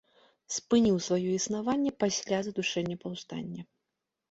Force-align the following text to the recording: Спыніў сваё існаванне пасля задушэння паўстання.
Спыніў 0.53 0.97
сваё 1.07 1.27
існаванне 1.39 1.91
пасля 2.05 2.41
задушэння 2.49 3.01
паўстання. 3.07 3.71